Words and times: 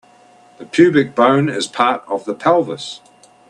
The 0.57 0.65
pubic 0.65 1.13
bone 1.13 1.47
is 1.47 1.67
part 1.67 2.01
of 2.07 2.25
the 2.25 2.33
pelvis. 2.33 3.01